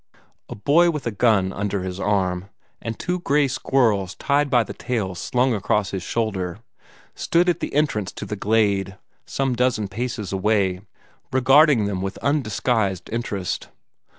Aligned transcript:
A 0.49 0.55
boy 0.55 0.89
with 0.89 1.05
a 1.05 1.11
gun 1.11 1.53
under 1.53 1.83
his 1.83 1.99
arm, 1.99 2.49
and 2.81 2.97
two 2.97 3.19
gray 3.19 3.47
squirrels 3.47 4.15
tied 4.15 4.49
by 4.49 4.63
the 4.63 4.73
tails 4.73 5.19
slung 5.19 5.53
across 5.53 5.91
his 5.91 6.01
shoulder, 6.01 6.57
stood 7.13 7.47
at 7.47 7.59
the 7.59 7.75
entrance 7.75 8.11
to 8.13 8.25
the 8.25 8.35
glade, 8.35 8.97
some 9.27 9.55
dozen 9.55 9.87
paces 9.87 10.33
away, 10.33 10.81
regarding 11.31 11.85
them 11.85 12.01
with 12.01 12.17
undisguised 12.17 13.11
interest. 13.11 13.69